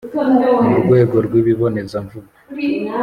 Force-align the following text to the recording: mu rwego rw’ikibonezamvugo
mu 0.67 0.75
rwego 0.83 1.15
rw’ikibonezamvugo 1.25 2.29